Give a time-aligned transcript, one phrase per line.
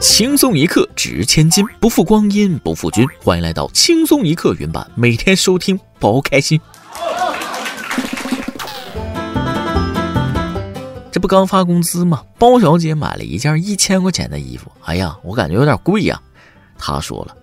[0.00, 3.06] 轻松一刻值千金，不负光阴不负君。
[3.18, 6.60] 欢迎来到轻松一刻云版，每天收听，包开心。
[11.10, 12.22] 这不刚发工资吗？
[12.38, 16.20] 包小姐买了一件一千块钱的衣服，哎呀，我感觉有点贵呀。
[16.78, 17.34] 她说了，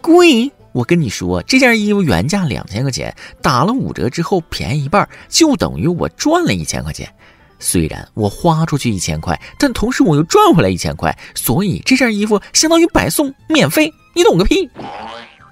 [0.00, 0.50] 贵。
[0.72, 7.12] 我跟你说，这件衣服原价两千块钱，打了五折之后便宜一半，就等于我赚了一千块钱。
[7.60, 13.92] 虽然我花出去一千块，但同时我又赚回来一千块，所以这件衣服相当于白送，免费。
[14.12, 14.68] 你懂个屁！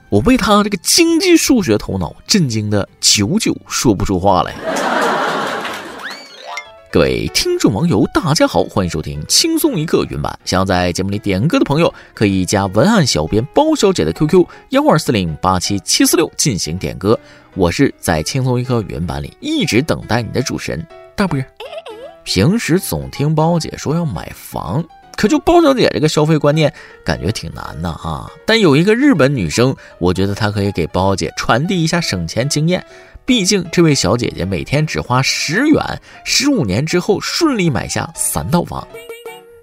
[0.08, 4.52] 我被他这个经济数学头脑震惊的久久说不出话来。
[6.90, 10.36] 各位听众网友，大家好，欢迎收听轻松一刻云版。
[10.46, 17.18] 想要在节目里点歌的朋友，可以加文案小编包小姐的 QQ 幺二四零八七七四六进行点歌。
[17.54, 21.38] 我是在轻松一刻云版里一直等待你的主持人大波。
[22.28, 24.84] 平时总听包姐说要买房，
[25.16, 26.70] 可就包小姐这个消费观念，
[27.02, 28.30] 感觉挺难的啊。
[28.44, 32.84] 但有一个日本女生，我觉得她可以给包姐传递一下省钱经验。
[33.24, 35.82] 毕竟，这位小姐姐每天只花十元，
[36.22, 38.86] 十五年之后顺利买下三套房。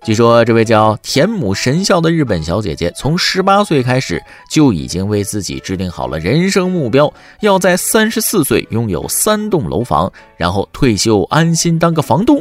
[0.05, 12.39] 据说，这位叫田母神孝的日本小姐姐，从十八岁开始就已经为自己制定好了人生目标，要在三十四岁拥有三栋楼房，然后退休安心当个房东。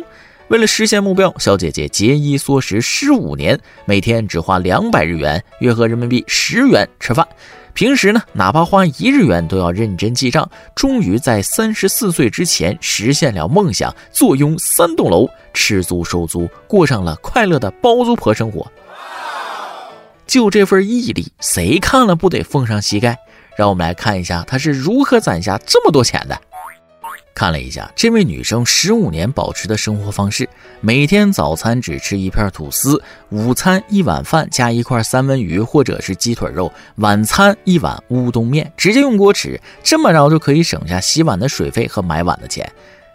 [0.49, 7.27] 为了实现目标，小姐姐节衣缩食十五年，每天只花两百日元（约合人民币十元）吃饭。
[7.75, 10.49] 平时呢，哪怕花一日元都要认真记账。
[10.77, 18.71] 终于在三十四岁之前实现了梦想，坐拥三栋楼，吃租收租，过上了快乐的包租婆生活。
[20.27, 23.19] 就这份毅力，谁看了不得奉上膝盖？
[23.57, 26.41] 让我们来看一下他是如何攒下这么多钱的。
[27.35, 30.49] 看了一下这位女生十五年保持的生活方式：
[30.81, 42.71] 每天早餐只吃一片吐司，午餐一碗饭加一块三文鱼或者是鸡腿肉，晚餐一碗乌冬面，直接用锅吃，这么着就可以省下洗碗的水费和买碗的钱。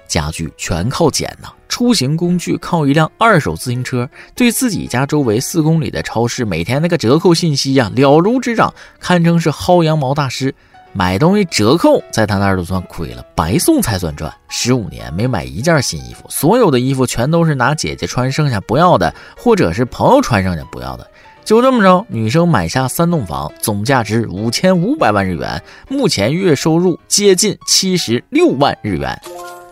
[0.05, 10.53] 家具全靠捡呐，出行工具靠一辆二手自行车，对自己家周围四公里的超市每天那个折扣信息呀了如指掌，堪称是薅羊毛大师。
[10.91, 14.33] 买东西折扣，在他那儿都算亏了，白送才算赚。
[14.49, 21.07] 十五年没买一件新衣服，所有的衣服全都是拿姐姐穿剩下不要的，或者是朋友穿剩下不要的。
[21.45, 29.19] 就这么着，女生买下三栋房，总价值五千五百万日元，目前月收入接近七十六万日元。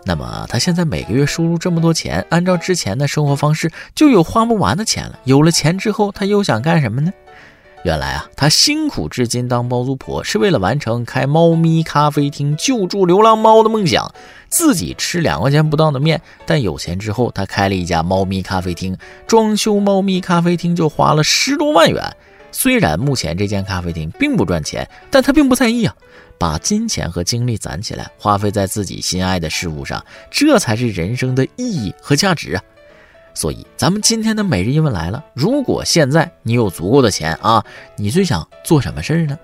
[0.06, 5.20] 那么她现在每个月收入这么多钱，按照之前的生活方式，就有花不完的钱了。
[5.26, 7.12] 有了钱之后，她又想干什么呢？
[7.84, 14.14] 原来啊，她辛苦至今当包租婆，是为了完成开猫咪咖啡厅救助流浪猫的梦想。
[14.50, 22.04] 自己吃两块钱不到的面，但有钱之后，她开了一家猫咪咖啡厅，装修猫咪咖啡厅就花了十多万元。
[22.52, 25.94] 虽然目前这间咖啡厅并不赚钱，但她并不在意啊，
[26.38, 32.64] 把金钱和精力攒起来，花费在自己心爱的事物上，这才是人生的意义和价值啊。
[33.38, 37.64] 所以，咱们今天的每日一问来了：如果现在你有足够的钱啊，
[37.96, 39.38] 你最想做什么事儿呢？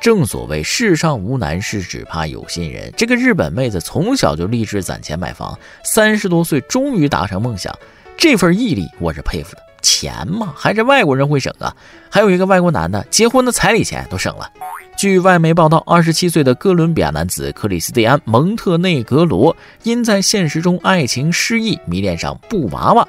[0.00, 2.90] 正所谓世上无难事，只怕有心人。
[2.96, 7.78] 这个日本妹子从小就立志攒钱买房，三十多岁终于达成梦想，
[8.16, 9.62] 这份毅力我是佩服的。
[9.82, 11.76] 钱嘛，还是外国人会省啊。
[12.08, 14.50] 还有一个外国男的结婚的彩礼钱都省了。
[14.98, 23.06] 据外媒报道，二十七岁的哥伦比亚男子克里斯蒂安·蒙特内格罗因在现实中爱情失意，迷恋上布娃娃。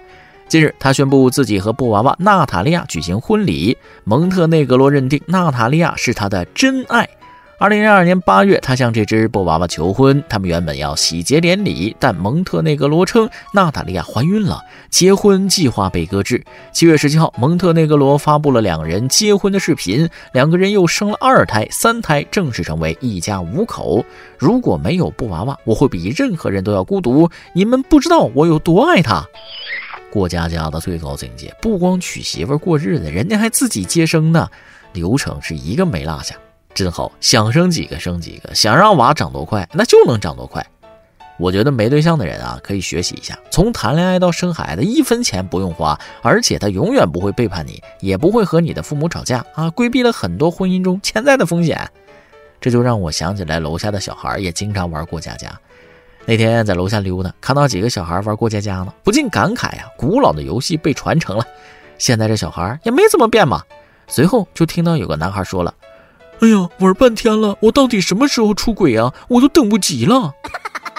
[0.48, 3.76] 近日，他宣布自己和布娃娃娜塔莉亚举行婚礼。
[4.04, 7.10] 蒙特内格罗认定娜塔莉亚是他的真爱。
[7.62, 10.24] 二零零二年八月，他向这只布娃娃求婚。
[10.30, 16.42] 他们原本要喜结连理，但蒙特内格罗称娜塔莉亚怀孕了，结婚计划被搁置。
[16.72, 24.06] 七月十七号，蒙特内格罗发布了两人结婚的视频，两个人又生了二胎，三胎正式成为一家五口。
[24.38, 27.30] 如果没有布娃娃，我会比任何人都要孤独。
[27.52, 29.22] 你们不知道我有多爱他。
[30.10, 34.48] 过家家的最高境界，不光娶媳妇过日子，人家还自己接生呢，
[34.94, 36.38] 流程是一个没落下。
[36.74, 40.66] 真好，想生几个生几个，想让娃长多快，那就能长多快。
[41.38, 51.90] 我觉得没对象的人啊，可以学习一下，从谈恋爱到生孩子，一分钱不用花，而且他永远不会背叛你，也不会和你的父母吵架啊，规避了很多婚姻中潜在的风险。
[52.60, 55.50] 这就让我想起来，楼下的小孩也经常玩过家家。
[56.26, 61.46] 那天在楼下溜达，看到几个小孩玩过家家呢，不禁感慨呀，古老的游戏被传承了。
[61.98, 63.64] 现在这小孩也没怎么变嘛。
[64.08, 65.74] 随后就听到有个男孩说了。
[66.42, 69.14] 哎呀，玩半天了，我到底什么时候出轨啊？
[69.28, 70.34] 我都等不及了。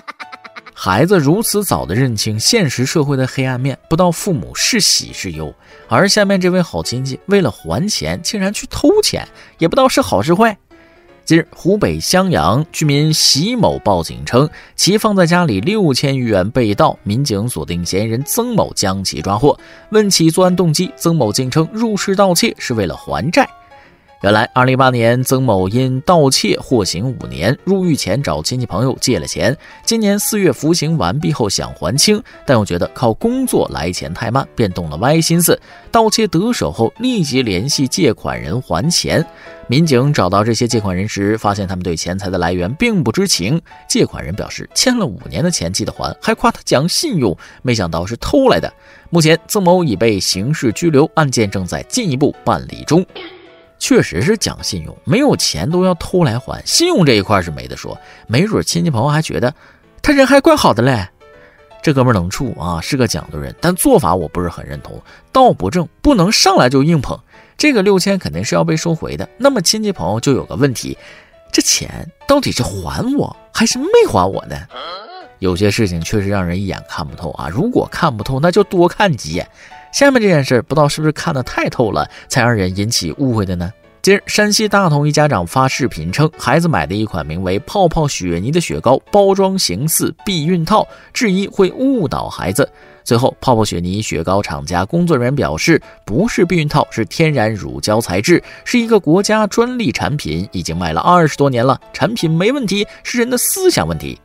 [0.74, 5.54] 孩子如此早的认清现实社会的黑暗面，不知道父母是喜是忧。
[5.88, 9.26] 而下面这位好亲戚为了还钱，竟然去偷钱，
[9.58, 10.56] 也不知道是好是坏。
[11.24, 19.58] 近日，湖北襄阳居民席某报警称，其放在家里六千余元被盗，民警锁定嫌疑人曾某，将其抓获。
[19.90, 23.48] 问起作案动机，曾某竟称入室盗窃是为了还债。
[24.22, 29.56] 原来，二零一八年，曾某因盗窃获刑五年，入狱前找亲戚朋友借了钱。
[29.86, 35.58] 今年四月服刑完毕后想还清，但又觉得靠工作来钱太慢，便动了歪心思。
[35.90, 39.24] 盗窃得手后，立即联系借款人还钱。
[39.68, 43.58] 民警找到这些借款人时，发现他们对钱财的来源并不知情。
[43.88, 48.70] 借款人表示欠了五年的钱记得还，还夸他讲信用，没想到是偷来的。
[49.08, 53.02] 目前，曾某已被刑事拘留，案件正在进一步办理中。
[53.80, 57.98] 确实是讲信用，没有钱都要偷来还，信用这一块是没得说。
[58.28, 59.52] 没准亲戚朋友还觉得
[60.02, 61.08] 他人还怪好的嘞，
[61.82, 65.02] 这哥们能处啊，是个讲究人，但做法我不是很认同。
[65.32, 67.18] 道不正不能上来就硬捧，
[67.56, 69.28] 这个六千肯定是要被收回的。
[69.38, 70.96] 那么亲戚朋友就有个问题，
[71.50, 74.56] 这钱到底是还我还是没还我呢？
[75.38, 77.48] 有些事情确实让人一眼看不透啊。
[77.48, 79.48] 如果看不透，那就多看几眼。
[79.92, 83.72] 下面这件事不知道是不是看得太透了，才让人引起误会的呢？
[84.02, 92.66] 今日，山西大同一家长发视频称，孩子买的一款名为“泡泡雪泥”的雪糕，包装形似避孕套，质疑会误导孩子。
[93.04, 104.18] 最后，泡泡雪泥雪糕厂家工作人员表示，不是避孕套，是天然乳胶材质，是一个国家专利产品，已经卖了二十多年了，产品没问题，是人的思想问题。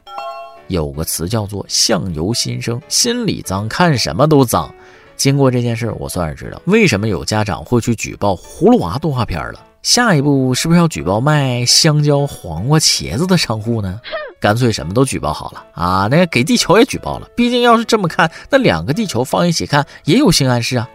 [0.67, 4.73] 有个词叫做“相由心生”，心里脏，看什么都脏。
[5.15, 9.59] 经过这件事，我算是知道为什么有家长会去举报葫芦娃动画片了。
[9.81, 14.01] 下一步是不是要举报卖香蕉、黄瓜、茄子的商户呢？
[14.41, 16.07] 干脆什么都举报好了啊！
[16.09, 20.89] 那个给地球也举报了，毕竟要是这么看，那两个地球放一起看也有性暗示啊！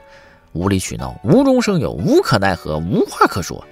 [0.52, 3.64] 无理取闹，无中生有，无可奈何，无话可说。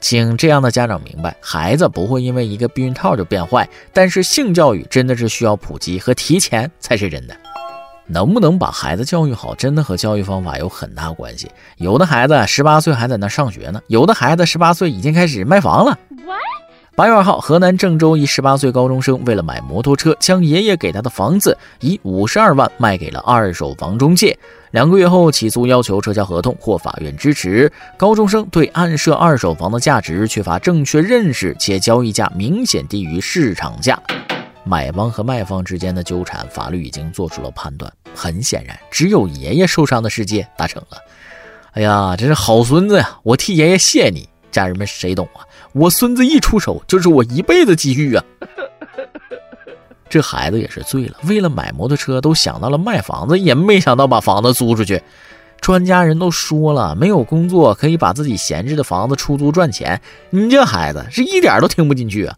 [0.00, 7.36] 请这样的家长明白，孩子不会因为一个避孕套就变坏，但是性教育真的是需要普及和提前才是真的。
[8.12, 11.50] 能不能把孩子教育好，真的和教育方法有很大关系。
[11.76, 15.98] 有的孩子十八岁还在那上学呢，有的孩子十八岁已经开始卖房了。
[16.94, 24.38] 八月二号，河南郑州一十八岁高中生为了买摩托车，将爷爷给他的房子以五十二万卖给了二手房中介。
[24.72, 27.72] 两个月后起诉要求撤销合同，获法院支持。
[27.96, 33.98] 高中生对暗设二手房的价值缺乏正确认识，且交易价明显低于市场价。
[34.62, 37.90] 买方和卖方之间的纠缠，法律已经做出了判断。
[38.14, 40.98] 很显然，只有爷爷受伤的世界达成了。
[41.72, 43.18] 哎呀，真是好孙子呀！
[43.22, 44.28] 我替爷爷谢你。
[44.50, 45.40] 家人们谁懂啊？
[45.72, 48.24] 我孙子一出手就是我一辈子机遇啊！
[50.10, 55.02] 这孩子也是醉了，为了买摩托车都想到了卖房子，也没想到把房子租出去。
[55.62, 59.98] 专家人都说了，没有工作可以把自己闲置的房子出租赚钱。
[60.28, 62.36] 你这孩子是一点都听不进去啊！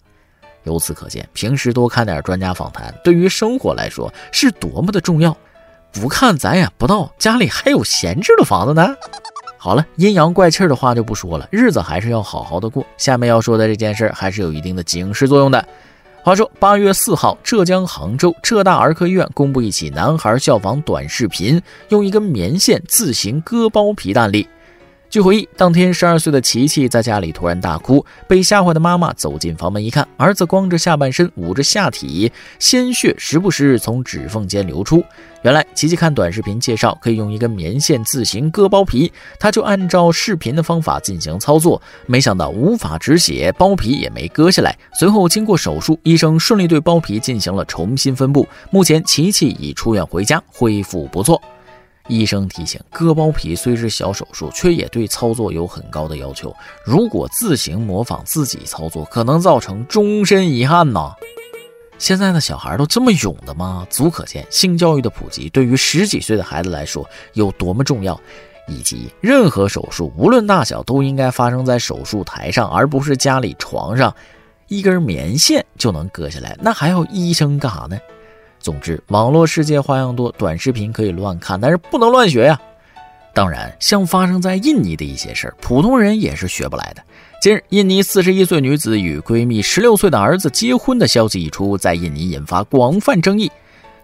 [0.63, 5.37] 由此可见，平时多看点专家访谈，对于生活来说是多么的重要。
[5.95, 8.95] 不看咱也不知道家里还有闲置的房子呢。
[9.57, 12.85] 好了，阴阳怪气的话就不说了，日子还是要好好的过。
[12.99, 15.67] 下面要说的这件事还是有一定的警示作用的。
[16.23, 24.47] 话说，八月四号，浙江杭州浙大儿科医院公布一起男孩效仿短视频，用一根棉线自行割包皮的案例。
[25.15, 35.05] 据回忆，当天十二岁的琪琪在家里突然大哭，被吓坏的妈妈走进房门一看，儿子光着下半身，捂着下体，鲜血时不时从指缝间流出。
[35.43, 44.77] 原来，琪琪看短视频介绍可以用一根棉线自行割包皮，他就按照视频的方法进行操作，没想到无法止血，包皮也没割下来。
[44.99, 48.45] 随后经过手术，医生顺利对包皮进行了重新分布。
[48.69, 51.41] 目前，琪琪已出院回家，恢复不错。
[52.09, 56.55] 医生提醒：割包皮虽是小手术，却也对操作有很高的要求。
[56.85, 61.15] 如果自行模仿自己操作，可能造成终身遗憾呐。
[61.97, 63.87] 现在的小孩都这么勇的吗？
[63.89, 68.21] 足可见性教育的普及对于十几岁的孩子来说有多么重要，
[68.69, 74.15] 以及任何手术无论大小都应该发生在手术台上，而不是家里床上，
[74.69, 77.97] 一根棉线就能割下来，那还要医生干啥呢？
[78.65, 82.59] 总之，网络世界花样多，短视频可以乱看，但是不能乱学呀。
[83.35, 87.03] 当然，像发生在印尼的一些事儿，普通人也是学不来的。
[87.43, 93.53] 近日，印尼四十一岁女子与闺蜜十六岁的儿子结婚的消息一出，在印尼引发广泛争议。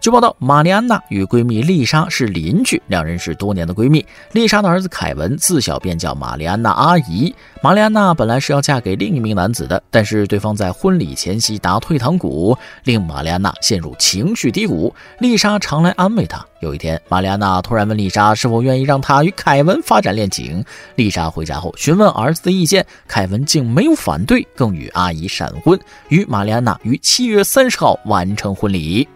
[0.01, 4.03] 据报道，玛丽安娜与闺蜜丽莎是邻居，两人是多年的闺蜜。
[4.31, 7.31] 丽莎的儿子凯文自小便叫玛丽安娜阿姨。
[7.61, 14.91] 玛丽安娜本来是要嫁给另一名男子的，但是对方在婚礼前夕打退堂鼓，令玛丽安娜陷入情绪低谷。
[15.19, 16.43] 丽莎常来安慰她。
[16.61, 20.65] 有一天，玛丽安娜突然问丽莎是否愿意让她与凯文发展恋情。
[20.95, 25.79] 丽莎回家后询问儿子的意见，凯文竟没有反对，更与阿姨闪婚，
[26.09, 29.07] 与玛丽安娜于七月三十号完成婚礼。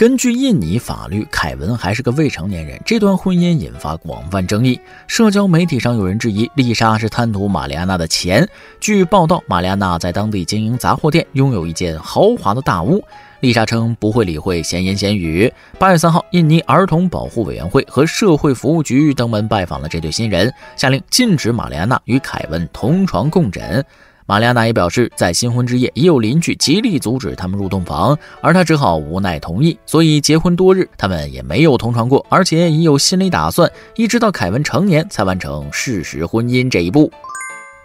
[0.00, 4.80] 根据印尼法律，凯文还是个未成年人，这段婚姻引发广泛争议。
[5.06, 8.48] 社交媒体上有人质疑丽莎是贪图玛丽安娜的钱。
[8.80, 13.04] 据报道，玛丽安娜在当地经营杂货店，拥有一间豪华的大屋。
[13.40, 15.52] 丽莎称不会理会闲言闲语。
[15.78, 23.84] 八月三号，印尼儿童保护委员会和社会服务局登门拜访了这对新人，下令禁止玛丽安娜与凯文同床共枕。
[24.30, 29.76] 玛丽安娜也表示，在新婚之夜，已有邻居极力阻止他们入洞房，而她只好无奈同意。
[29.84, 37.10] 所以结婚多日，他们也没有同床过，而且已有心理打算，一直到凯文成年才完成事实婚姻这一步。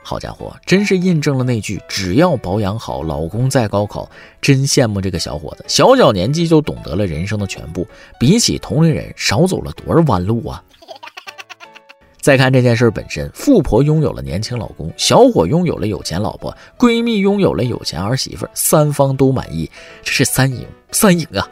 [0.04, 4.08] 好家伙，真是印证了那句“只要保养好，老公在高考”。
[4.40, 7.88] 真羡慕这个小伙子，小小年纪就懂得了人生的全部，
[8.20, 10.64] 比起同龄人少走了多少弯路啊！
[12.26, 19.70] 再看这件事本身，富婆拥有了年轻老公，小伙拥有了有钱老婆，闺蜜拥有了有钱儿媳妇，三方都满意，
[20.02, 21.48] 这是三赢三赢啊！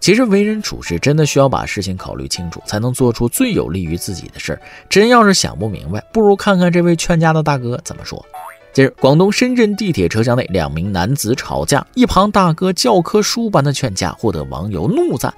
[0.00, 4.62] 其实为人处事真的需要把事情考虑清楚，才能做出最有利于自己的事儿。
[4.88, 8.24] 真要是想不明白，不如看看这位劝架的大哥怎么说。
[8.72, 15.34] 近日，广东深圳地铁车厢内两名男子吵架，一旁大哥教科书般的劝架，获得网友怒赞。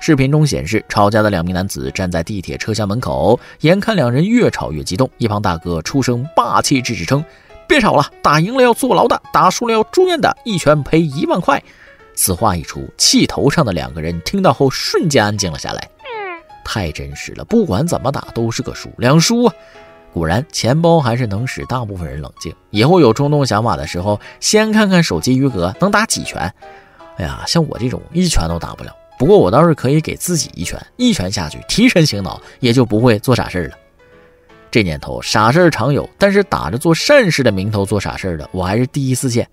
[0.00, 7.24] 视频中显示，吵架的两名男子站在地铁车厢门口，眼看两人越吵越激动，一旁大哥出声霸气制止称
[7.68, 11.62] ：“别吵了，打赢了要坐牢的，打输了要住院的，一拳赔一万块。”
[12.14, 15.88] 此话一出，气头上的两个人听到后瞬间安静了下来。
[16.64, 19.54] 太真实了，不管怎么打都是个输，两输啊！
[20.12, 22.54] 果然，钱包还是能使大部分人冷静。
[22.70, 26.52] 以后有冲动想法的时候，先看看手机余额能打几拳。
[27.16, 28.92] 哎呀，像我这种一拳都打不了。
[29.18, 33.76] 不过我倒是可以给自己一拳，一拳下去提神醒脑，也就不会做傻事了。
[34.70, 39.48] 这年头傻事常有，但是打着做善事的名头做傻事的，我还是第一次见。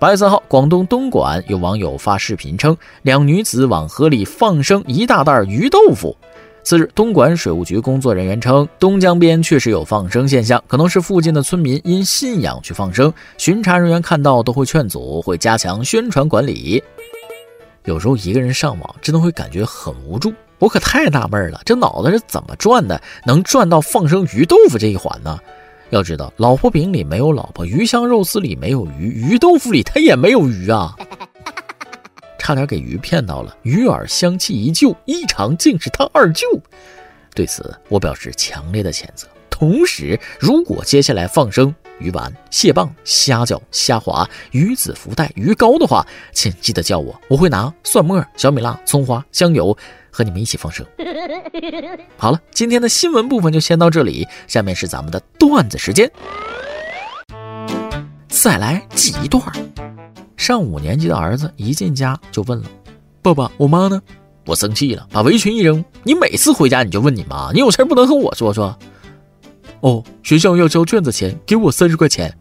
[0.00, 6.16] 八月三号，广东东莞有网友发视频称，两女子往河里放生一大袋鱼豆腐。
[6.62, 13.12] 次日，东莞水务局工作人员称，东江边确实有放生现象，可能是附近的村民因信仰去放生。
[13.38, 16.82] 巡查人员看到都会劝阻，会加强宣传管理。
[17.88, 25.38] 有时候一个人上网真的会感觉很无助，我可太纳闷了，这脑子是怎么转的，能转到放生鱼豆腐这一环呢？
[25.88, 30.94] 要知道，老婆饼里没有老婆，鱼香肉丝里没有鱼，鱼豆腐里它也没有鱼啊！
[32.38, 36.46] 差点给鱼骗到了，鱼饵香气依旧，一尝竟是他二舅。
[37.34, 39.26] 对此，我表示强烈的谴责。
[39.48, 49.76] 同时，如果接下来放生，鱼丸、蟹棒、虾饺、虾滑、鱼子福袋、鱼糕的话，请记得叫我，我会拿蒜末、小米辣、葱花、香油
[50.10, 50.84] 和你们一起放生。
[52.16, 56.10] 好了，今天的新闻部分就先到这里，下面是咱们的段子时间。
[58.28, 59.42] 再来记一段。
[60.36, 62.70] 上五年级的儿子一进家就问了
[63.20, 64.00] ：“爸爸，我妈呢？”
[64.46, 68.78] 我生气了，把围裙一扔：“你每次回家你就问你妈，你有事不能和我说说？”
[69.80, 72.36] 哦，学校要交卷子钱，给我三十块钱。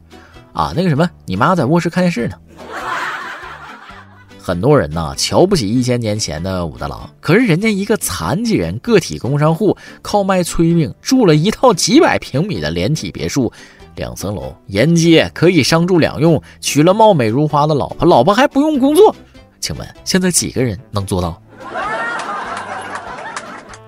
[0.54, 2.36] 啊，那个什么，你妈在卧室看电视呢。
[4.42, 13.52] 很多人呐瞧不起一千年前的武大郎，可是人家一个残疾人个体工商户，靠卖催命住了一套几百平米的连体别墅，
[13.96, 19.16] 两层楼，沿街可以商住两用，娶了貌美如花的老婆，老婆还不用工作。
[19.60, 21.40] 请问现在几个人能做到？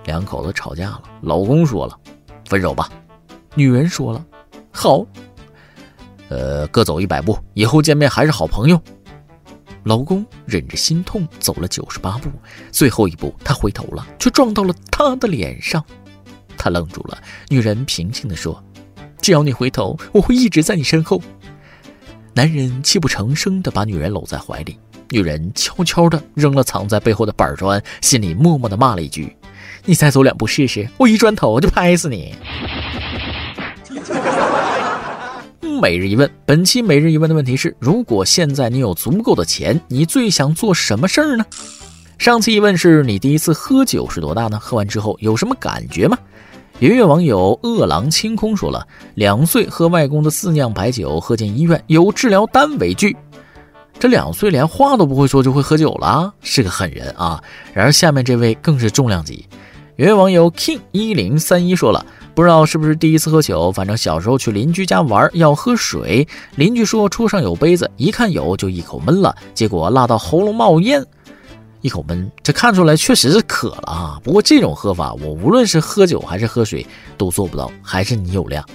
[0.05, 1.97] 两口子吵架了，老公说了，
[2.47, 2.89] 分手吧。
[3.59, 4.25] 女人说了
[4.71, 5.05] ：“好，
[6.29, 8.81] 呃，各走一百步，以后见面还是好朋友。”
[9.83, 12.29] 老公忍着心痛走了九十八步，
[12.71, 15.83] 最后一步他回头了，却撞到了她的脸上。
[16.57, 17.17] 他愣住了。
[17.49, 18.63] 女人平静地说
[19.21, 21.21] ：“只要你回头，我会一直在你身后。”
[22.33, 29.35] 男人泣不成声地把女人搂在怀里，女人悄悄地扔了藏在背后的板砖，心里默默地骂了一句
[29.83, 32.33] ：“你再走两步试试，我一砖头就拍死你。”
[35.79, 41.45] 每日一问，本期每日一问的问题是：如果现在你有足够的钱，你最想做什么事儿呢？
[42.17, 44.59] 上期一问是你第一次喝酒是多大呢？
[44.59, 46.17] 喝完之后有什么感觉吗？
[46.79, 53.15] 云月网友饿狼清空说了：两岁喝外公的自酿白酒，喝进医院，有治疗单为据。
[53.97, 57.41] 这两岁连话都不会说就会喝酒了，是个狠人啊！
[57.73, 59.45] 然而下面这位更是重量级。
[59.99, 66.25] 有位网友 king 一零三一说了，不知道是不是第一次喝酒，反正小时候去邻居家玩要喝水，
[66.55, 71.05] 邻居说桌上有杯子，一看有就一口闷了，结果辣到喉咙冒烟，
[71.81, 74.17] 一口闷，这看出来确实是渴了啊！
[74.23, 76.87] 不过这种喝法，我无论是喝酒还是喝水
[77.17, 78.65] 都做不到，还是你有量。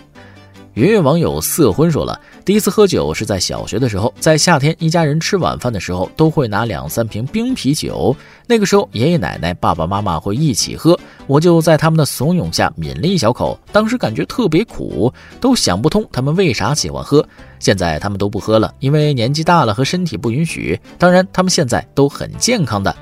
[0.75, 8.15] 云云网友色昏说了，第一次喝酒是在小学的时候，在夏天一家人吃晚饭的时候，都会拿两三瓶冰啤酒。
[8.49, 17.25] 那个时候爷爷奶奶、爸爸妈妈会一起喝，我就在他们的怂恿下抿了一小口，当时感觉特别苦，都想不通他们为啥喜欢喝。
[17.61, 20.79] 现在他们都不喝了，因为年纪大了和身体不允许。
[20.99, 22.95] 当然，他们现在都很健康的。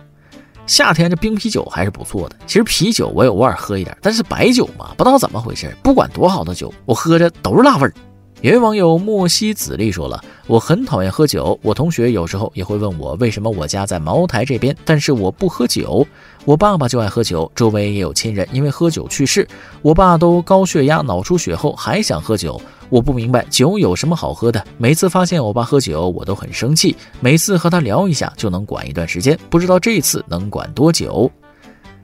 [0.67, 2.37] 夏天这冰啤酒还是不错的。
[2.47, 7.93] 其实啤酒我也偶尔喝一点，但是白酒嘛，不知道怎么回事，不管多好的酒，我喝着都是辣味儿。
[8.41, 16.05] 有位网友莫西子丽说了：“我很讨厌喝酒，我同学有时候也会问我为什么我家在茅台这边，但是我不喝酒。
[16.45, 19.47] 我爸爸就爱喝酒，周围也有亲人因为喝酒去世。
[19.81, 22.61] 我爸都高血压、脑出血后还想喝酒，
[22.93, 24.63] 我不明白酒有什么好喝的。
[24.77, 26.95] 每次发现我爸喝酒，我都很生气。
[27.21, 31.31] 每次和他聊一下就能管一段时间，不知道这次能管多久。”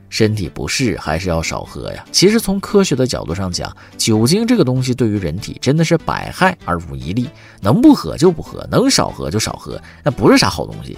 [0.08, 2.02] 身体不适还是要少喝呀。
[2.10, 7.28] 其实从科学的角度上讲，酒精这个东西对于人体真的是百害而无一利，
[7.60, 10.96] 能不喝就不喝，能少喝就少喝，那不是啥好东西。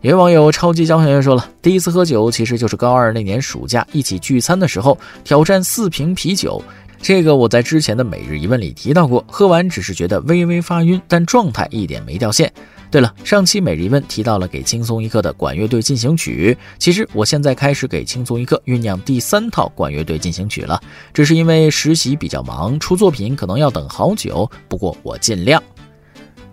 [0.00, 6.60] 有位网友超级交响乐说了，第一次喝酒其实就是高二那年暑假一起聚餐的时候，挑战四瓶啤酒。
[7.02, 12.50] 这个我在之前的每日一问里提到过，喝完只是觉得微微发晕，但状态一点没掉线。
[12.92, 20.80] 对了，上期每日一问提到了给轻松一刻的管乐队进行曲，其实我现在开始给轻松一刻酝酿第三套管乐队进行曲了，
[21.12, 24.48] 只是因为实习比较忙，出作品可能要等好久。
[24.68, 25.60] 不过我尽量，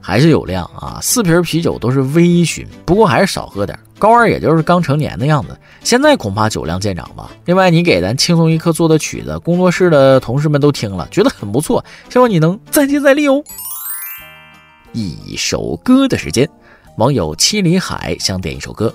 [0.01, 3.77] 还是有量啊，四瓶啤酒都是微醺，不过还是少喝点。
[4.00, 7.29] 高二也就是刚成年的样子，现在恐怕酒量见长吧。
[7.46, 13.44] 另外，你给咱轻松一刻做的曲子，工作室的同事们都听了，觉得很不错，希望你能再接再厉哦。
[14.94, 16.50] 一首歌的时间，
[16.98, 18.91] 网友七里海想点一首歌。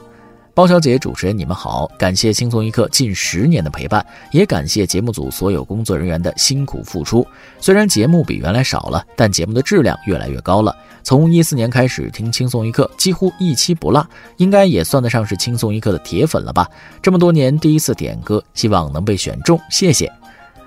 [0.55, 7.27] 包小姐，主持人，你们好，感谢轻松一刻近十年的陪伴，也感谢节目组所有工作人员的辛苦付出。
[7.59, 10.73] 虽然节目比原来少了，但节目的质量越来越高了。
[11.03, 16.69] 从一四年开始听轻松一刻，几乎一期不落，应该也算得上是轻松一刻的铁粉了吧？
[17.03, 20.11] 这么多年第一次点歌，希望能被选中，谢谢。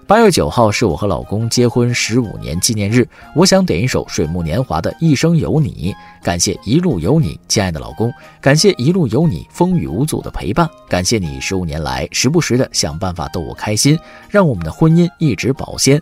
[0.08, 5.94] 八月九号是我和老公结婚十五年纪念日，我想点一首水木年华的《一生有你》，
[6.24, 16.02] 感谢一路有你，亲爱的老公，感谢一路有你风雨无阻的陪伴，感谢你十五年来时不时的想办法逗我开心，让我们的婚姻一直保鲜。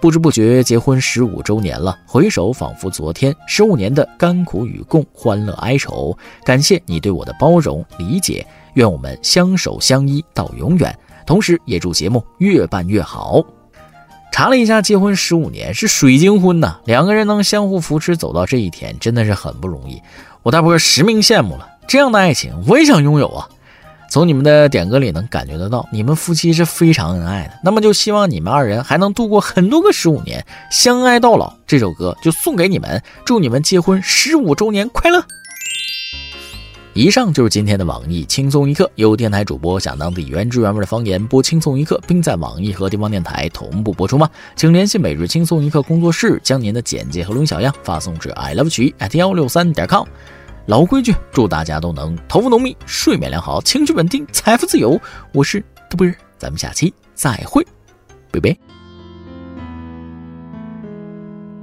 [0.00, 10.96] 不知不觉结婚十五周年了，回首仿佛昨天，十五年的甘苦与共，欢乐哀愁，感谢你对我的包容理解，愿我们相守相依到永远。
[11.26, 13.42] 同时，也祝节目越办越好。
[14.32, 20.00] 查了一下，结婚十五年是水晶婚呐，两个人能相互扶持走到这一天，真的是很不容易。
[20.42, 23.46] 我大波实名羡慕了，这样的爱情我也想拥有啊！
[24.10, 27.58] 从你们的点歌里能感觉得到，你们夫妻是非常恩爱的。
[27.62, 31.52] 那么就希望你们二人还能度过很多个十五年，相爱到老。
[31.66, 35.22] 这首歌就送给你们，祝你们结婚十五周年快乐！
[36.94, 44.28] 以上就是今天的网易轻松一刻，由电台主播想当地原汁原味的方言播轻松一刻，并在网易和地方电台同步播出吗？
[44.54, 50.06] 请联系每日轻松一刻工作室，将您的简介和录音小样发送至 i love 曲 at 幺六三点 com。
[50.66, 55.00] 老规矩，祝大家都能头发浓密，睡眠良好，情绪稳定，财富自由。
[55.32, 57.66] 我是嘚啵儿，咱们下期再会，
[58.30, 58.54] 拜拜。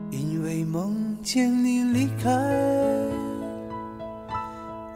[0.09, 2.78] 因为梦见你离开。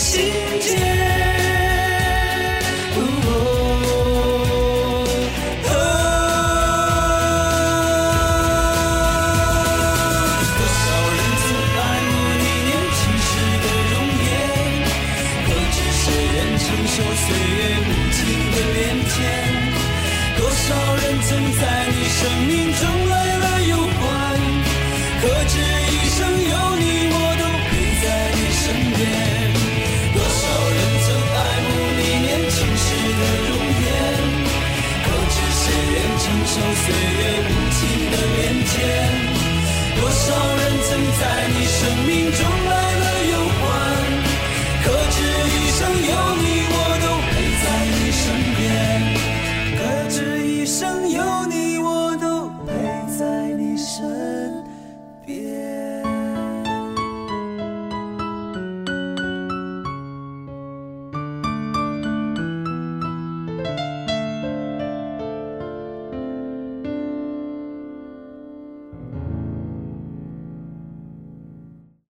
[0.00, 0.89] 心间？